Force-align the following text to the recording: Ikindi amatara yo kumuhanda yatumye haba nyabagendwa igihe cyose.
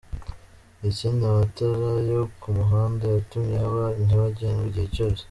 Ikindi 0.89 1.23
amatara 1.31 1.89
yo 2.11 2.21
kumuhanda 2.41 3.03
yatumye 3.15 3.55
haba 3.63 3.83
nyabagendwa 4.05 4.65
igihe 4.69 4.87
cyose. 4.95 5.19